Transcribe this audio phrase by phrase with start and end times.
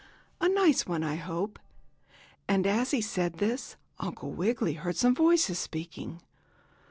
[0.39, 1.59] "A nice one, I hope."
[2.47, 6.21] And, as he said this, Uncle Wiggily heard some voices speaking.